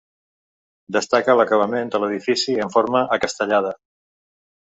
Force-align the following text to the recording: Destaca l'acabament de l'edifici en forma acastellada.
Destaca 0.95 1.35
l'acabament 1.39 1.91
de 1.95 2.01
l'edifici 2.03 2.57
en 2.67 2.73
forma 2.79 3.05
acastellada. 3.19 3.77